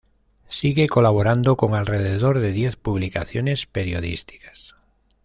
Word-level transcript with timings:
Sigue 0.47 0.87
colaborando 0.89 1.57
con 1.57 1.75
alrededor 1.75 2.39
de 2.39 2.51
diez 2.53 2.75
publicaciones 2.75 3.67
periodísticas. 3.67 4.73